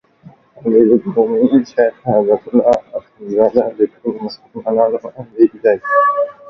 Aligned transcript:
امیرالمؤمنین 0.61 1.63
شيخ 1.71 1.95
هبة 2.09 2.41
الله 2.49 2.77
اخوندزاده 2.97 3.63
د 3.79 3.81
ټولو 3.93 4.17
مسلمانانو 4.27 4.97
امیر 5.19 5.51
دی 5.63 5.77